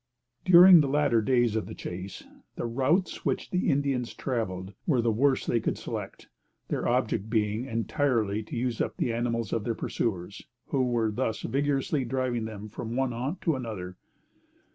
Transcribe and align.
During 0.45 0.81
the 0.81 0.87
latter 0.87 1.21
days 1.21 1.55
of 1.55 1.67
the 1.67 1.75
chase, 1.75 2.23
the 2.55 2.65
routes 2.65 3.23
which 3.23 3.51
the 3.51 3.69
Indians 3.69 4.15
traveled 4.15 4.73
were 4.87 4.99
the 4.99 5.11
worst 5.11 5.45
they 5.45 5.59
could 5.59 5.77
select; 5.77 6.27
their 6.69 6.87
object 6.87 7.29
being, 7.29 7.65
entirely 7.65 8.41
to 8.45 8.55
use 8.55 8.81
up 8.81 8.97
the 8.97 9.13
animals 9.13 9.53
of 9.53 9.63
their 9.63 9.75
pursuers, 9.75 10.43
who 10.69 10.85
were 10.87 11.11
thus 11.11 11.41
vigorously 11.43 12.03
driving 12.03 12.45
them 12.45 12.67
from 12.67 12.95
one 12.95 13.11
haunt 13.11 13.41
to 13.41 13.55
another. 13.55 13.95